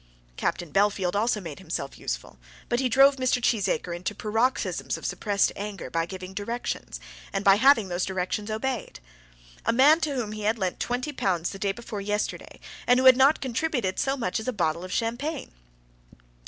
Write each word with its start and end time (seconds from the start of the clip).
Captain 0.35 0.71
Bellfield 0.71 1.13
also 1.13 1.39
made 1.39 1.59
himself 1.59 1.95
useful, 1.99 2.39
but 2.69 2.79
he 2.79 2.89
drove 2.89 3.17
Mr. 3.17 3.39
Cheesacre 3.39 3.95
into 3.95 4.15
paroxysms 4.15 4.97
of 4.97 5.05
suppressed 5.05 5.51
anger 5.55 5.91
by 5.91 6.07
giving 6.07 6.33
directions, 6.33 6.99
and 7.31 7.45
by 7.45 7.57
having 7.57 7.87
those 7.87 8.03
directions 8.03 8.49
obeyed. 8.49 8.99
A 9.63 9.71
man 9.71 9.99
to 10.01 10.15
whom 10.15 10.31
he 10.31 10.41
had 10.41 10.57
lent 10.57 10.79
twenty 10.79 11.11
pounds 11.11 11.51
the 11.51 11.59
day 11.59 11.71
before 11.71 12.01
yesterday, 12.01 12.59
and 12.87 12.99
who 12.99 13.05
had 13.05 13.15
not 13.15 13.41
contributed 13.41 13.99
so 13.99 14.17
much 14.17 14.39
as 14.39 14.47
a 14.47 14.53
bottle 14.53 14.83
of 14.83 14.91
champagne! 14.91 15.51